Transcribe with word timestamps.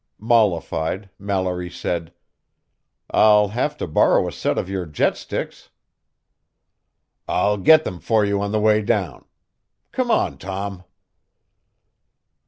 Mollified, 0.17 1.11
Mallory 1.19 1.69
said, 1.69 2.11
"I'll 3.11 3.49
have 3.49 3.77
to 3.77 3.85
borrow 3.85 4.27
a 4.27 4.31
set 4.31 4.57
of 4.57 4.67
your 4.67 4.87
jetsticks." 4.87 5.69
"I'll 7.27 7.57
get 7.57 7.83
them 7.83 7.99
for 7.99 8.25
you 8.25 8.41
on 8.41 8.51
the 8.51 8.59
way 8.59 8.81
down. 8.81 9.25
Come 9.91 10.09
on, 10.09 10.39
Tom." 10.39 10.83